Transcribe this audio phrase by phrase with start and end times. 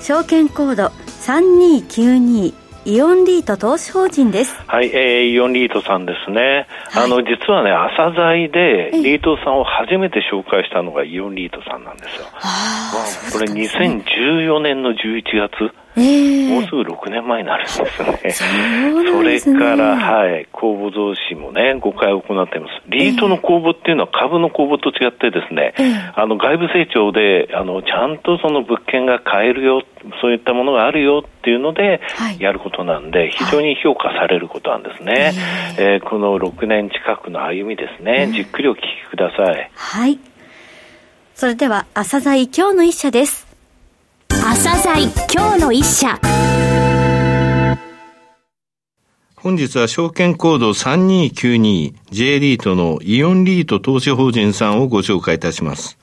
[0.00, 2.54] 証券コード3292
[2.86, 4.54] イオンリート投資法人です。
[4.66, 6.66] はい、えー、イオンリートさんですね。
[6.88, 12.26] はい、あの、実はね、朝鮮でリートさんを初めて紹介したのがイオンリートさんなんですよ。
[12.32, 15.79] あまあ、これ2014年の11月。
[15.96, 17.88] えー、もうすぐ6年前になるんですね。
[18.30, 18.44] そ
[19.24, 22.82] ねそれから、はい、公募増資もね、5回行っています。
[22.88, 29.82] リートの公募っていうのは株の公募と違ってですね、えー、あの、外部成長で、あの、ちゃんとその物件が買えるよ、
[30.20, 32.00] そういったものがあるよっていうので、
[32.38, 35.12] やることなんで、非常に評価されることなんですね。
[35.12, 35.32] はい、
[35.78, 39.70] えー、この6年近くの歩みですね、じっくりお聞きください。
[39.74, 40.18] はい。
[41.34, 43.49] それでは、朝鮮今日の一社です。
[44.50, 46.18] 朝鮮今日の一社
[49.36, 55.98] 本日は証券コード 3292J リートのイオンリート投資法人さんをご紹介いたします。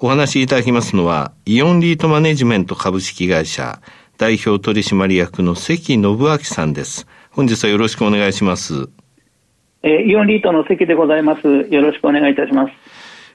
[0.00, 3.82] お話しいただきますのは、イオンリートマネジメント株式会社
[4.16, 7.06] 代表取締役の関信明さんです。
[7.30, 8.88] 本日はよろしくお願いします。
[9.82, 11.46] えー、イオンリートの関でございます。
[11.46, 12.81] よろしくお願いいたします。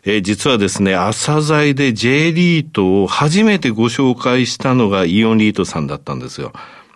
[0.10, 6.54] えー、実はですね、朝鮮で J リートを初めてご紹介したのがイオンリートさんだったんですよ。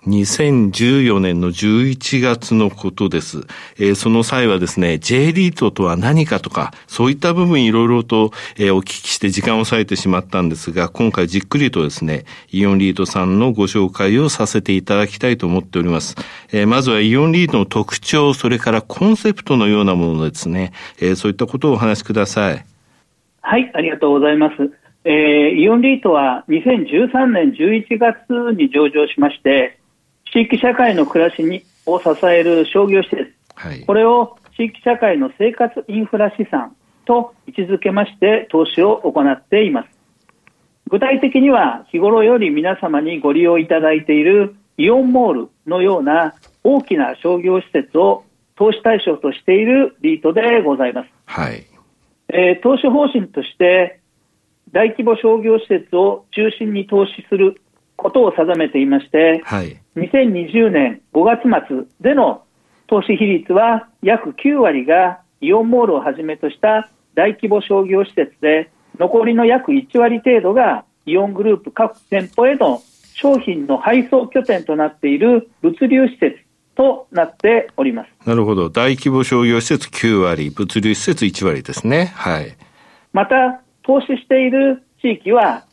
[0.07, 3.45] 2014年の11月のことです。
[3.77, 16.15] えー、その際はですね、J リートとは何かとか、そういった部分いろいろと、えー、お聞きして時間を割いてしまったんですが、今回じっくりとですね、イオンリートさんのご紹介をさせていただきたいと思っております。
[16.53, 20.71] えー、まずはイオンリートの特徴、それからコンセプトのようなものですね、
[21.01, 22.70] えそういったことをお話しください。
[23.41, 24.55] はい、ありがとうございます。
[25.03, 25.13] えー、
[25.55, 29.79] イオンリートは2013年11月に上場しまして、
[30.31, 36.75] 地域社会の暮らしにを支える商業施設、はい、これを地域社会の生活インフラ資産
[37.05, 39.89] と位置づけまして投資を行っています。
[40.89, 48.23] 具体的には日頃より皆様にご利用いただいているイオンモールのような大きな商業施設を
[48.55, 51.09] 投資対象としているリートでございます。
[51.25, 51.65] はい。
[52.33, 53.99] えー、投資方針として
[54.71, 57.61] 大規模商業施設を中心に投資する
[57.97, 62.43] ことを定めていまして、はい、2020年5月末での
[62.87, 72.81] 投資比率は約9割がイオンモールをはじめとした大規模商業施設で残りの約1割程度がイオングループ各店舗への
[73.13, 76.37] 商品の配送拠点となっている物流施設
[76.75, 78.27] となっております。
[78.27, 78.69] なるほど。
[78.69, 82.11] 大規模商業施設9割、物流施設1割ですね。
[82.15, 82.55] はい。
[83.13, 85.65] また、投資している地域は、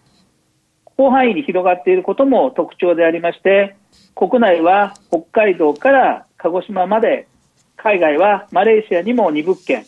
[0.97, 3.77] 広範囲に広がっていることも特徴でありまして、
[4.17, 7.29] 国内は北海道から鹿児島まで、
[7.77, 9.85] 海外はマレーシアにも2物件、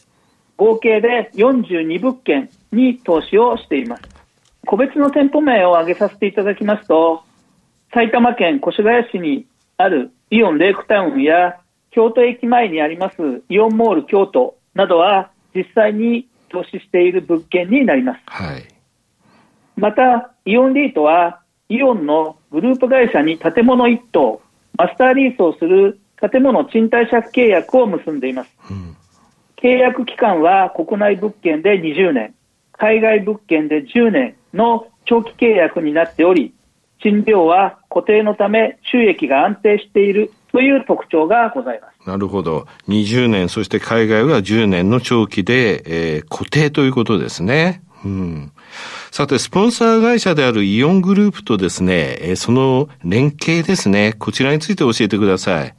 [0.57, 4.03] 合計で42物件に投資をしています。
[4.67, 7.25] 個別の店舗名を挙げさせていただきますと、
[7.93, 9.47] 埼玉県越谷市に
[9.79, 11.61] あるイオンレイクタウンや
[11.91, 18.21] 京都駅前にありますイオンモール京都などは実際に投資している物件になります。
[18.27, 18.65] はい、
[19.77, 24.41] また、イオンリートはイオンのグループ会社に建物1棟、
[24.77, 28.51] マスターリースをする建物賃貸借契約を結んでいます。
[28.71, 28.97] うん、
[29.57, 32.35] 契約期間は国内物件で20年、
[32.73, 36.55] 海外物件で10年の長期契約になっており、
[37.03, 42.09] 賃料は固定のため収益が安定しているという特徴がございます。
[42.09, 42.67] なるほど。
[42.89, 45.83] 20年、そして海外は10年の長期で、
[46.17, 47.83] えー、固定ということですね。
[48.05, 48.53] うん。
[49.11, 55.75] さて、スポンサー会社であるイオングループとですね、えー、その連携ですね、こちらについて教えてください。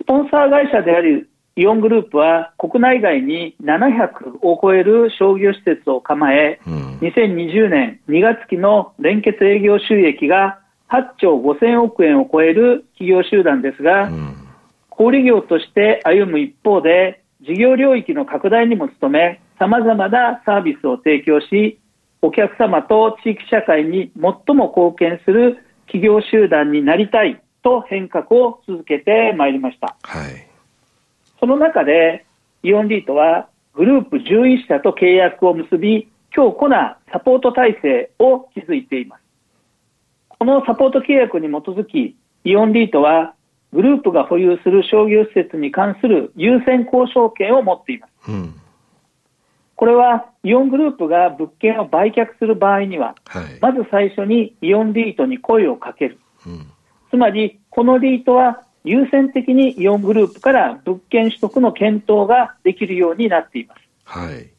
[0.00, 1.28] スポンサー会社である
[1.60, 14.36] イオングループは国内外に700を超える商業施設を構え、うん、2020年2月期の連結営業収益が8兆5000億円を超える企業集団ですが、うん、
[14.88, 21.78] 小売業として歩む一方で、事業領域の拡大にも努め、様々なサービスを提供し、
[22.22, 29.96] お客様と地域社会に最も貢献する企業集団になりたいと変革を続けてまいりました。
[30.02, 30.49] はい
[31.40, 32.26] その中で、
[32.62, 39.22] イオンリートはグループ11社と契約を結び、強固なサポート体制を築いています。
[40.28, 43.34] このサポート契約に基づき、イオンリートは
[43.72, 48.30] グループが保有する商業施設に関する優先交渉権を持っています。
[48.30, 48.54] うん、
[49.76, 56.18] これはイオングループが物件を売却する場合には、はい、まず最初にイオンリートに声をかける。
[56.46, 56.66] うん、
[57.10, 63.80] つまり、このリートは優先的にイオングループから物件取得の検討ができるようになっています。
[64.04, 64.50] はい、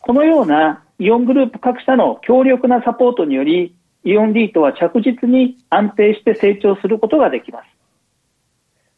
[0.00, 7.66] このようなイオングループ各社の強力なサポートにより、イオンリートは着実に安定して成長することができます。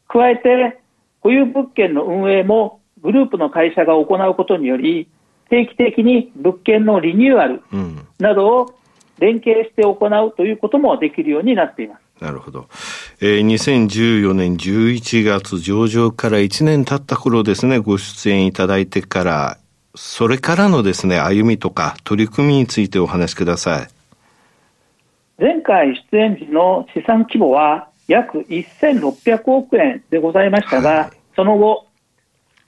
[0.08, 0.80] 加えて、
[1.20, 5.08] 保有物件の運営もグループの会社が行うことにより、
[5.48, 7.62] 定期的に物件のリニューアル
[8.18, 8.74] などを
[9.18, 12.11] 連携して行うということもできるようになっています。
[12.20, 12.68] なるほど。
[13.20, 19.58] えー、2014年11月上場から1年経った頃ですね、ご出演いただいてから、
[19.94, 23.88] それからのですね、歩みとか取り組みについてお話しください。
[25.38, 31.86] 前回出演時の資産規模は約1600億円でございましたが、はい、その後、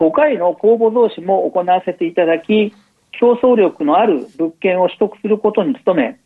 [0.00, 2.74] 5回の公募増資も行わせていただき、
[3.12, 6.18] 競争力のある物件を取得することに努め、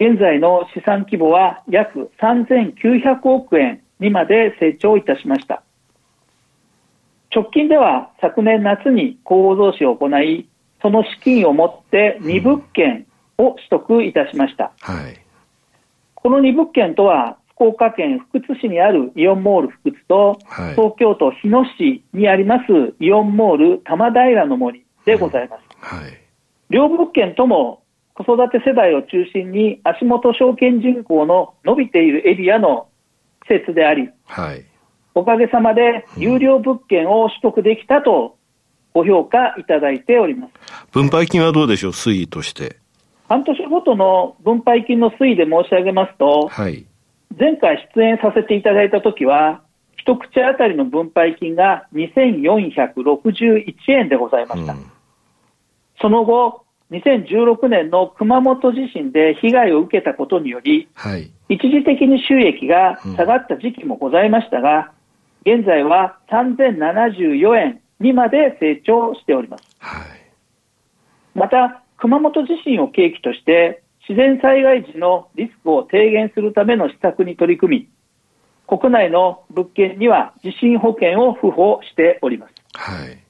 [0.00, 5.62] 現在の資産規模は約3900億円にまで成長いたしました。
[7.30, 10.48] 直近では昨年夏に公募増資を行い、
[10.80, 13.06] その資金を持って2物件
[13.36, 14.72] を取得いたしました。
[14.80, 15.20] はい、
[16.14, 25.62] この2物件とは、福岡県福津市にあるイオンモール福津と、はい、東京都日野市にありますイオンモール玉平の森でございます。
[25.78, 26.18] はい、
[26.70, 27.79] 両物件とも
[28.24, 32.88] 子育て世代を中心に足元証券人口の伸びているエリアの
[33.48, 34.64] 施設であり、はい、
[35.14, 38.36] おかげさまで有料物件を取得できたと
[38.92, 40.52] ご評価いただいております。
[40.92, 42.76] 分配金はどうでしょう、推移として。
[43.28, 46.84] 半年ごとの分配金の推移で申し上げますと、はい、
[47.38, 49.62] 前回出演させていただいたときは、
[49.96, 54.72] 一口当たりの分配金が2461円でございました。
[54.72, 54.86] うん、
[56.00, 64.92] その後、2016年の熊本地震で被害を受けたことにより、はい、一時的に収益が下がった時期もございましたが、
[65.42, 69.64] 現在は3074円にまで成長しております。
[69.78, 70.06] はい、
[71.34, 77.88] また、熊本地震を契機として、自然災害時のリスクを低減するための施策に取り組
[78.68, 82.54] み、国内の物件には地震保険を付保しております。
[82.74, 83.29] はい。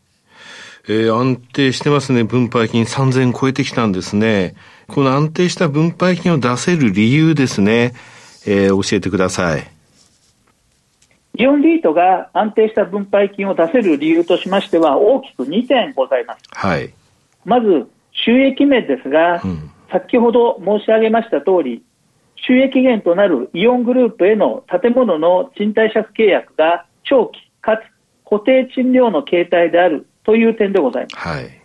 [0.93, 2.25] えー、安定してますね。
[2.25, 4.57] 分配金3000超えてきたんですね。
[4.89, 7.93] この安定した分配金を出せる理由ですね。
[8.45, 9.71] えー、教えてください。
[11.37, 16.41] イオンリートが安定した分配金を出せる理由としましては大きく2点ございます。
[16.51, 16.93] はい。
[17.45, 21.85] まず、収益面ですが、うん、先ほど申し上げました通り、
[22.35, 27.83] 収益源となるイオングループへの建物の賃貸借契約が長期かつ
[28.29, 31.29] 固定賃料の形態であるという点でございます。
[31.29, 31.63] はい。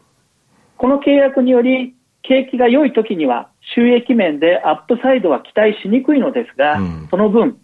[0.77, 7.57] この契約により、景気が良い時には収益面でアップサイドは期待しにくいのですが、うん、その分、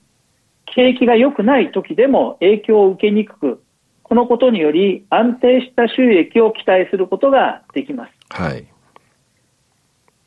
[0.65, 3.63] 景気が良くない時でも影響を受けにくく、
[4.03, 8.11] このことにより安定した収益を期待することができます。
[8.29, 8.65] はい。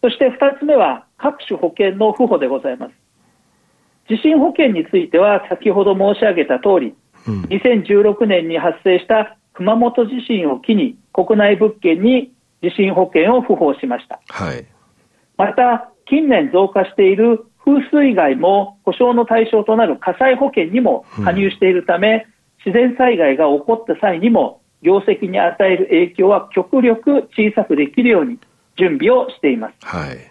[0.02, 2.92] そして2つ目は各種保険の付保でございます。
[4.08, 6.94] 地震保険については先ほど申し上げた通り、
[7.26, 12.32] うん、2016年に発生した熊本地震を機に国内物件に
[12.62, 14.20] 地震保険を付保しました。
[14.28, 14.66] はい。
[15.36, 22.26] また、近年増加している風水害も保証の対象となる火災保険にも加入しているため、
[22.64, 28.38] うん、自然災害が起こった際にも業績に与える影響は極力小さくできるように
[28.76, 29.74] 準備をしています。
[29.80, 30.30] はい。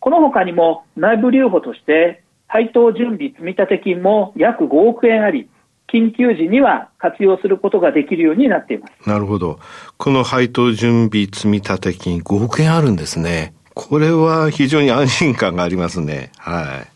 [0.00, 5.48] この他にも内部留保として配当準備積立金も約5億円あり、
[5.92, 9.08] 緊急時には活用することができるようになっています。
[9.08, 9.58] なるほど。
[9.98, 13.54] この配当準備積立金5億円あるんですね。
[13.74, 16.30] これは非常に安心感がありますね。
[16.38, 16.92] はい。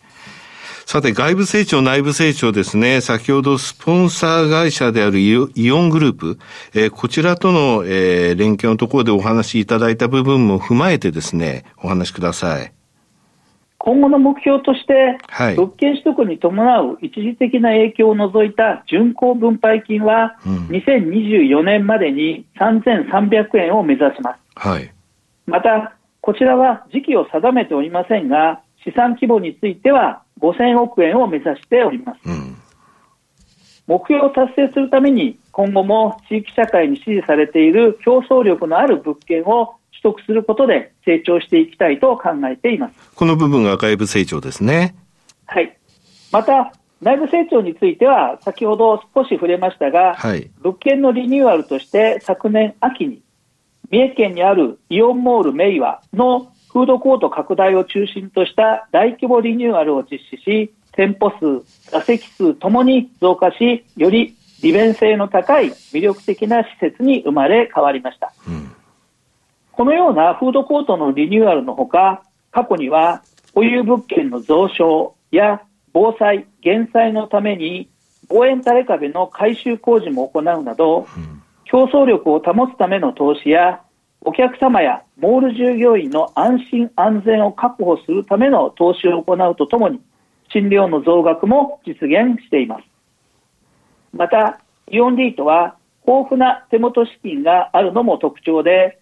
[0.86, 3.00] さて、外部成長、内部成長ですね。
[3.00, 5.48] 先ほどスポンサー会社であるイオ
[5.78, 6.38] ングループ、
[6.74, 12.75] えー、こちらとの、えー、連携のところでお話しいただいた部分も踏まえてですね、お話しください。
[13.86, 24.40] 今後の目標として、はい、物件取得に伴う一時的な影響を除いた巡航分配金は、うん、2024年までに3300円を目指します。
[24.56, 24.92] はい、
[25.46, 32.18] また、こちらは時期を定めておりませんが、資産規模については5000億円を目指しております。
[32.24, 32.56] うん、
[33.86, 42.94] 目標を達成するために、今後も地域社会に支持されている競争力のある物件を取得することで成長していきたいと考えています。
[43.14, 44.94] この部分が外部成長ですね。
[46.32, 53.22] また、内部成長については、先ほど少し触れましたが、はい、物件のリニューアルとして昨年秋に、
[53.90, 68.32] 三重県にあるイオンモールメイワのフードコート拡大を中心とした大規模リニューアルを実施し、店舗数、座席数ともに増加し、より利便性の高い魅力的な施設に生まれ変わりました。
[68.46, 68.72] うん、
[69.76, 73.22] このようなフードコートのリニューアルのほか、過去には
[73.54, 77.90] 保有物件の増床や防災・減災のために
[78.28, 81.06] 防煙垂れ壁の改修工事も行うなど、
[81.64, 83.82] 競争力を保つための投資や、
[84.22, 90.00] お客様やモール従業員の安心安全を確保するための投資を行うとともに、
[90.50, 92.84] 賃料の増額も実現しています。
[94.14, 94.58] また、
[94.90, 99.00] イオンリートは豊富な手元資金があるのも特徴で、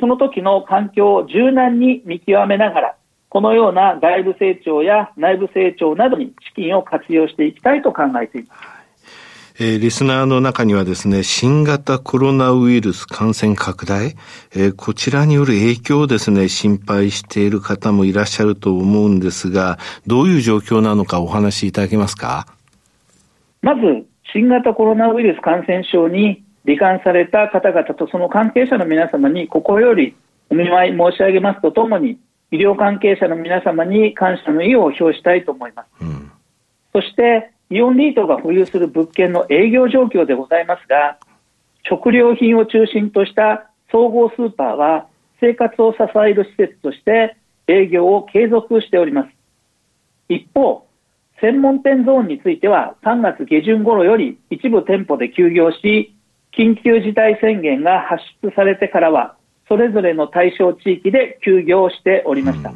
[0.00, 2.96] その時の環境を柔軟に見極めながら、
[3.28, 8.60] このような外部成長や内部成長などに資金を活用していきたいと考えています。
[9.60, 14.16] えー、リスナーの中にはですね、新型コロナウイルス感染拡大、
[14.54, 22.46] えー、こちらによる影響をですね、心配している方もいらっしゃると思うんですが、どういう状況なのかお話しいただけますか？
[23.60, 30.14] まず、新型コロナウイルス感染症に罹患された方々とその関係者の皆様に心より
[30.50, 32.18] お見舞い申し上げますとともに、
[32.50, 35.88] 医療関係者の皆様に感謝の意を表したいと思います。
[36.02, 36.30] うん、
[36.92, 41.16] そして、イオンリートが保有する物件の営業状況でございますが、
[41.88, 45.06] 食料品を中心とした総合スーパーは
[45.40, 49.28] 生活を支える施設として営業を継続しております。
[50.28, 50.86] 一方、
[51.40, 56.14] 専門店ゾーンについては3月下旬頃より一部店舗で休業し、
[56.56, 59.36] 緊急事態宣言が発出されてからは
[59.68, 62.72] それぞれの対象地域で休業しておりました。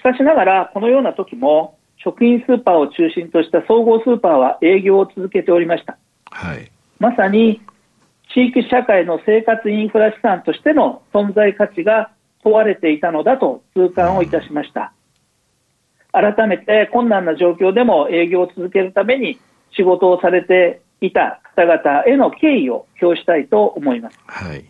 [0.00, 5.98] しかしながら、このような時も、食品スーパーを中心とした総合スーパーは営業を続けておりました。
[6.30, 7.60] はい、まさに、
[8.32, 12.10] 地域社会の生活インフラ資産としての存在価値が
[12.42, 14.94] 問われていたのだと痛感をいたしました。
[16.12, 19.38] 改めて困難な状況でも営業を続けるために
[19.76, 24.18] 仕事をされていた方々への敬意を表したいと思います。
[24.26, 24.64] はい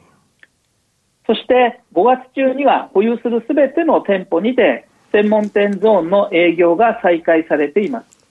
[1.26, 8.26] そして5月中には保有するすべての店舗にて専門店ゾーンの営業が再開されています。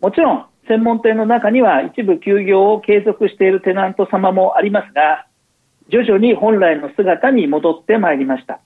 [0.00, 5.26] もちろん専門店の中には一部休業を継続しているテナント様もありますが、
[5.88, 8.60] 徐々に本来の姿に戻ってまいりました。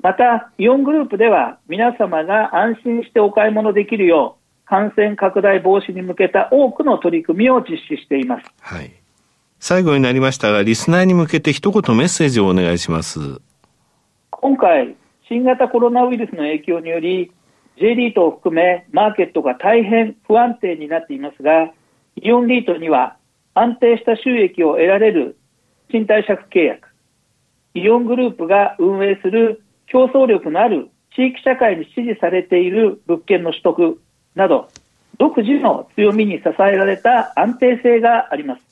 [0.00, 8.46] また、イオングループでは皆様が安心してお買い物できるよう、感染拡大防止に向けた多くの取り組みを実施しています。
[8.60, 8.92] はい
[9.58, 13.40] 最後になりましたが、リスナーに向けて一言メッセージをお願いします。
[14.30, 14.94] 今回、
[15.28, 17.32] 新型コロナウイルスの影響により、
[17.78, 21.72] J リートを含めマーケットが大変不安定になっていますが、
[22.16, 23.16] イオンリートには
[23.54, 25.36] 安定した収益を得られる
[25.90, 26.88] 賃貸借契約、
[27.74, 34.00] イオングループが運営する競争力のある地域社会に支持されている物件の取得
[34.36, 34.68] など、
[35.18, 38.62] 独自の強みに支えられた安定性があります。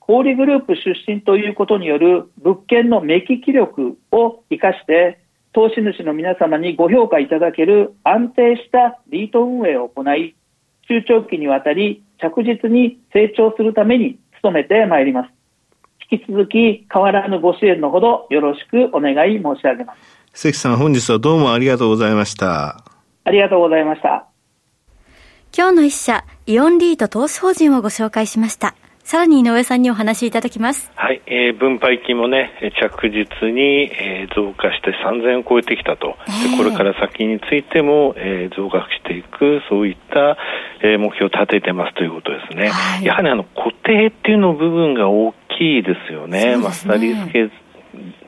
[0.00, 5.20] 小売グループ出身ということによる物件の目利き力を生かして、
[5.52, 10.34] 投資主の皆様にご評価いただける安定したリート運営を行い、
[10.88, 15.30] 中長期にわたり着実に成長するために努めてまいります。
[16.10, 20.00] 引き続き変わらぬご支援のほどよろしくお願い申し上げます。
[20.32, 22.84] 関さん本日はどうもありがとうございました。
[23.24, 24.29] ありがとうございました。
[25.52, 28.76] 今日の一社、イオンリート投資法人をご紹介しました。
[29.02, 30.92] さらに井上さんにお話しいただきます。
[30.94, 36.14] はい、えー、分配金もね、着実に、えー、増加して3000円を超えてきたと。
[36.28, 40.38] えー、これから先についても、えー、増額していく、そういった、
[40.82, 42.68] えー、目標を立ててますということですね。
[42.68, 46.56] はい、やはりあの、固定っていうの部分が大きいですよね。
[46.56, 47.50] ねマスターリースケ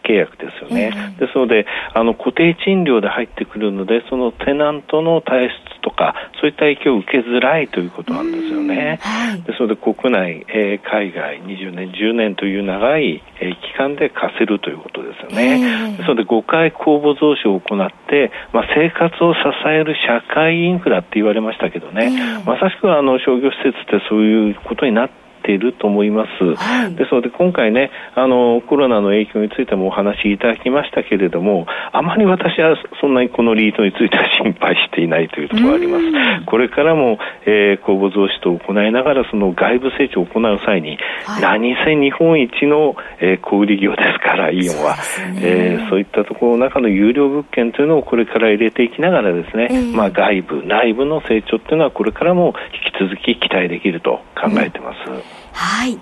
[0.03, 0.93] 契約ですよね。
[0.95, 8.99] えー、ですので、あの、固定賃料で入ってくるので、そのテナントの体質とか、そういった影響を受けづらいということなんですよね。
[9.03, 15.61] はい、ですので、国内、えー、海外20年、10年という長い、えー、期間で貸せるということですよね。
[15.61, 22.11] えー、ですので、5回公募増資を行って、まあ、生活を支える社会インフラって言われましたけどね、
[22.45, 26.55] まさしくあの商業施設ってそういうことになってっていると思います。
[26.55, 36.47] はい、ですので今回ね、あの、コロナの影響についてもお話しいただきましたけれども、あまり私はそんなにこのリートについては心配していないというところがあります。
[36.47, 44.97] これからも、えー、公募増資と行いながら、その外部成長を行う際に、はい、何せ日本一の、えー、小売業ですから、イオンは。
[44.97, 55.11] そう、ね、えー、そういったところの中の有料物件というのをこれから入れていきながらですね、えー、まあ外部、内部の成長というのはこれからも引き続き期待できると考えてます。
[55.11, 56.01] うん、はい。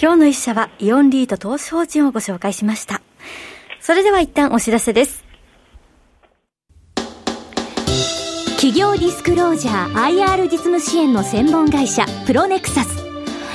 [0.00, 3.00] 今日の一社はイオンリート投資法人をご紹介しました。
[3.80, 5.24] それでは一旦お知らせです。
[8.56, 13.04] 企業ディスクロージャー IR 実務支援の専門会社プロネクサス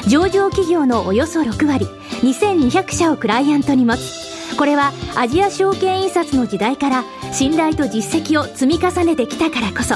[0.07, 1.85] 上場企業のおよそ6割
[2.21, 7.03] 2200社をクライアントに持つこれはアジア証券印刷の時代から
[7.33, 9.95] 信頼と実績を積み重ねてきたからこそ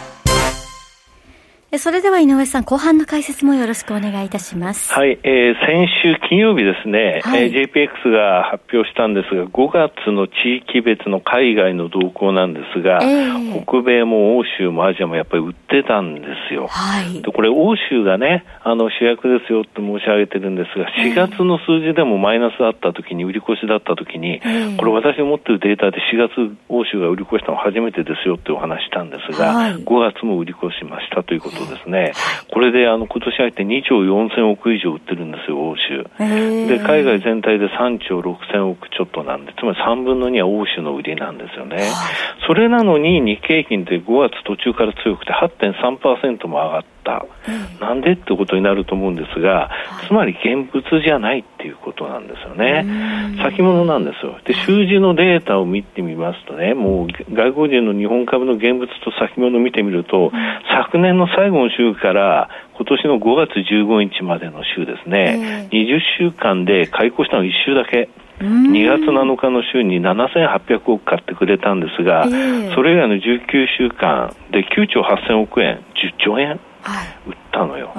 [1.77, 4.91] それでは井上さん、後半の解説もよろしくお願いいたします。
[4.91, 16.67] はい、えー、先週金曜日ですね、はい、えー、JPX が発表したんですが、5月の地域別の海外の動向なんですが、えー、北米も欧州もアジアもやっぱり売ってたんですよ。
[16.67, 26.35] はい、でこれ、欧州がね、あの主役ですよって申し上げてるんですが、4月の数字でもマイナスあったときに、売り越しだったときに、えー、これ私の持ってるデータで4月
[26.67, 32.13] 欧州が売り越したの初めてですよってお話したんですが、はい、5月も売り越しましたということですね。
[32.51, 36.03] これであの今年入って2兆4000億以上売ってるんですよ、欧州。
[36.67, 41.77] で、海外全体で3兆6000億ちょっとなんで、つまり3分の2は欧州の売りなんですよね。
[42.47, 47.00] それなのに日経平均で5月途中から強くて8.3%も上がった。
[47.79, 49.69] なんでってことになると思うんですが、
[50.07, 52.85] つまり現物じゃないっていうことなんですよね。
[53.41, 54.37] 先物なんですよ。
[54.45, 60.31] で、習字のデータを見てみますとね、もう外国人の日本株の現物と先物を見てみると、
[60.69, 68.09] 昨年の最後の週から今年の5月15日までの週ですね、20週間で開口したの1週だけ。
[68.41, 72.27] 2月7日の週に7800億買ってくれたんですが、
[72.73, 76.59] それ以外の19週間で9兆8000億円、10兆円
[77.27, 77.93] 売ったのよ。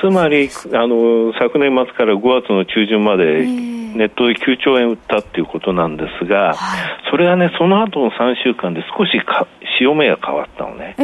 [0.00, 6.54] つまりあの昨年末から5月の中旬までネットで9兆円売ったっていうことなんですが、
[7.10, 9.46] それがねその後の3週間で少しか
[9.78, 10.94] 潮目が変わったのね、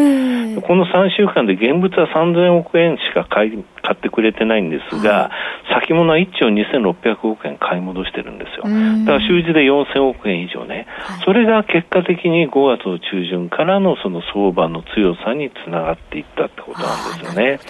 [0.63, 5.31] この3週間で現物は3000億円しか買い買ってくれてないんですが、
[5.81, 8.65] 先物は1兆2600億円買い戻してるんですよ。
[9.07, 10.87] だから週次で4000億円以上ね、
[11.25, 17.61] それが結果的に5月の中旬からのその相場の強さにつながっていったってことなんですよね。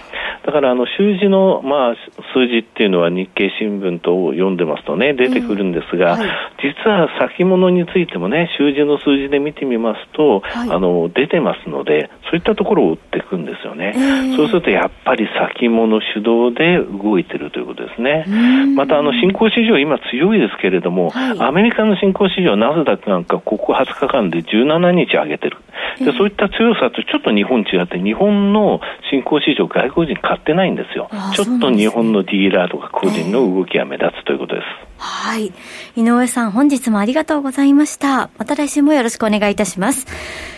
[0.44, 1.94] だからあの週次のまあ
[2.34, 6.18] 数字っていうのは日経新聞等を読んでますとね出てくるんですが、
[6.62, 13.94] 実は先物についてもね週次の数字で見てみますと、あの出てますのでそういったところを売っていくんですよね。
[14.36, 18.26] そうするとやっぱり先物主導で動いてるということですね。
[18.76, 25.56] またあの新興市場今強いですけれども、はい、アメリカの新興市場ナスダックなんかここ20日間で17日上げてる。
[25.98, 31.08] でそういった強さとちょっと日本違って日本の新興市場外国人買ってないんですよ。
[31.34, 34.66] ちょっと日本のディーラーとか個人の動きが目立つということです。
[34.98, 35.52] はい。
[35.96, 38.30] 井上さん、本日もありがとうございました。
[38.38, 40.57] また来週もよろしくお願いいたします。